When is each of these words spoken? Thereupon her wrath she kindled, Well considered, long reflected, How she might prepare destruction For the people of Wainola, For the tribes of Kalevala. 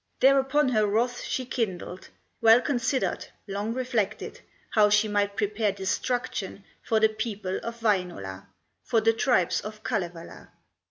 Thereupon 0.19 0.69
her 0.69 0.87
wrath 0.87 1.21
she 1.21 1.45
kindled, 1.45 2.09
Well 2.41 2.59
considered, 2.59 3.27
long 3.45 3.71
reflected, 3.75 4.41
How 4.71 4.89
she 4.89 5.07
might 5.07 5.35
prepare 5.37 5.71
destruction 5.71 6.63
For 6.81 6.99
the 6.99 7.09
people 7.09 7.57
of 7.59 7.81
Wainola, 7.83 8.47
For 8.83 8.99
the 8.99 9.13
tribes 9.13 9.61
of 9.61 9.83
Kalevala. 9.83 10.53